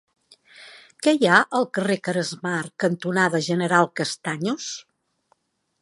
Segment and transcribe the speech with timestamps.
[1.07, 4.73] Què hi ha al carrer Caresmar cantonada General Castaños?